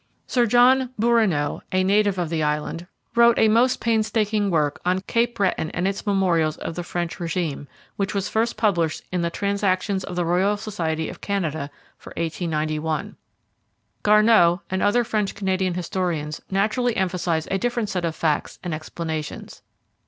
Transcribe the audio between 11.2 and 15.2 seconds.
Canada' for 1891. Garneau and other